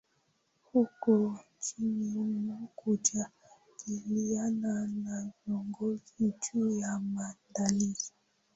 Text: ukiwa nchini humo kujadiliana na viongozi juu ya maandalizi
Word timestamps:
ukiwa 0.73 1.39
nchini 1.57 2.11
humo 2.13 2.67
kujadiliana 2.75 4.87
na 4.87 5.31
viongozi 5.47 6.33
juu 6.53 6.79
ya 6.79 6.99
maandalizi 6.99 8.13